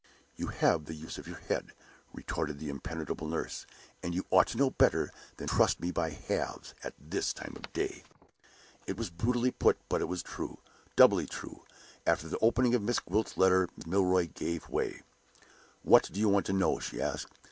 "You 0.35 0.47
have 0.47 0.85
the 0.85 0.95
use 0.95 1.19
of 1.19 1.27
your 1.27 1.37
head," 1.37 1.73
retorted 2.11 2.57
the 2.57 2.69
impenetrable 2.69 3.27
nurse. 3.27 3.67
"And 4.01 4.15
you 4.15 4.25
ought 4.31 4.47
to 4.47 4.57
know 4.57 4.71
better 4.71 5.11
than 5.37 5.45
to 5.47 5.53
trust 5.53 5.79
me 5.79 5.91
by 5.91 6.09
halves, 6.09 6.73
at 6.83 6.95
this 6.99 7.33
time 7.33 7.53
of 7.55 7.71
day." 7.71 8.01
It 8.87 8.97
was 8.97 9.11
brutally 9.11 9.51
put; 9.51 9.77
but 9.89 10.01
it 10.01 10.07
was 10.07 10.23
true 10.23 10.57
doubly 10.95 11.27
true, 11.27 11.65
after 12.07 12.27
the 12.27 12.39
opening 12.39 12.73
of 12.73 12.81
Miss 12.81 12.97
Gwilt's 12.97 13.37
letter. 13.37 13.67
Mrs. 13.67 13.85
Milroy 13.85 14.27
gave 14.33 14.67
way. 14.69 15.03
"What 15.83 16.09
do 16.11 16.19
you 16.19 16.29
want 16.29 16.47
to 16.47 16.53
know?" 16.53 16.79
she 16.79 16.99
asked. 16.99 17.33